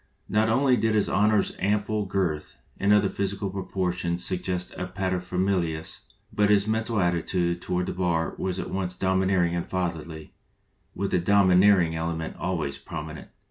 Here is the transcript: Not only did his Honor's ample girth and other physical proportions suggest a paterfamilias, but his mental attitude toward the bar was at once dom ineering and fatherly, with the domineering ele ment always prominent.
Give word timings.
Not 0.27 0.49
only 0.49 0.77
did 0.77 0.95
his 0.95 1.07
Honor's 1.07 1.53
ample 1.59 2.07
girth 2.07 2.59
and 2.79 2.91
other 2.91 3.07
physical 3.07 3.51
proportions 3.51 4.25
suggest 4.25 4.73
a 4.75 4.87
paterfamilias, 4.87 5.99
but 6.33 6.49
his 6.49 6.65
mental 6.65 6.99
attitude 6.99 7.61
toward 7.61 7.85
the 7.85 7.93
bar 7.93 8.33
was 8.39 8.57
at 8.57 8.71
once 8.71 8.95
dom 8.95 9.21
ineering 9.21 9.51
and 9.55 9.69
fatherly, 9.69 10.33
with 10.95 11.11
the 11.11 11.19
domineering 11.19 11.93
ele 11.95 12.15
ment 12.15 12.35
always 12.37 12.79
prominent. 12.79 13.29